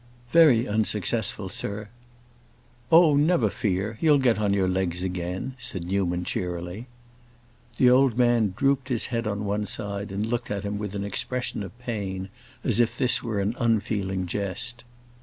"Very 0.31 0.67
unsuccessful, 0.67 1.47
sir." 1.47 1.87
"Oh, 2.91 3.15
never 3.15 3.51
fear, 3.51 3.99
you'll 4.01 4.17
get 4.17 4.39
on 4.39 4.51
your 4.51 4.67
legs 4.67 5.03
again," 5.03 5.53
said 5.59 5.83
Newman 5.83 6.23
cheerily. 6.23 6.87
The 7.77 7.91
old 7.91 8.17
man 8.17 8.55
drooped 8.57 8.89
his 8.89 9.05
head 9.13 9.27
on 9.27 9.45
one 9.45 9.67
side 9.67 10.11
and 10.11 10.25
looked 10.25 10.49
at 10.49 10.63
him 10.63 10.79
with 10.79 10.95
an 10.95 11.03
expression 11.03 11.61
of 11.61 11.77
pain, 11.77 12.29
as 12.63 12.79
if 12.79 12.97
this 12.97 13.21
were 13.21 13.39
an 13.41 13.55
unfeeling 13.59 14.25
jest. 14.25 14.83